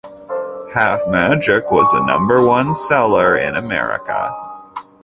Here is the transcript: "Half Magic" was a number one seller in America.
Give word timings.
"Half 0.73 1.01
Magic" 1.09 1.69
was 1.69 1.93
a 1.93 2.03
number 2.03 2.43
one 2.43 2.73
seller 2.73 3.37
in 3.37 3.53
America. 3.55 4.35